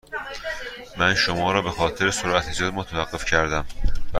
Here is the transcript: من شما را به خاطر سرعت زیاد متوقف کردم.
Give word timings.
من 0.97 1.15
شما 1.15 1.51
را 1.51 1.61
به 1.61 1.69
خاطر 1.71 2.11
سرعت 2.11 2.53
زیاد 2.53 2.73
متوقف 2.73 3.25
کردم. 3.25 3.65